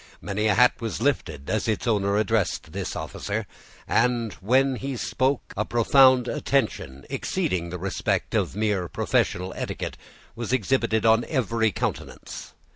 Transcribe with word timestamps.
Many 0.19 0.47
a 0.47 0.55
hat 0.55 0.73
was 0.81 0.99
lifted 0.99 1.47
as 1.47 1.67
its 1.67 1.85
owner 1.85 2.17
addressed 2.17 2.71
this 2.71 2.95
officer; 2.95 3.45
and 3.87 4.33
when 4.41 4.77
he 4.77 4.97
spoke, 4.97 5.53
a 5.55 5.63
profound 5.63 6.27
attention, 6.27 7.05
exceeding 7.07 7.69
the 7.69 7.77
respect 7.77 8.33
of 8.33 8.55
mere 8.55 8.87
professional 8.87 9.53
etiquette, 9.55 9.97
was 10.35 10.51
exhibited 10.51 11.05
on 11.05 11.23
every 11.25 11.71
countenance. 11.71 12.55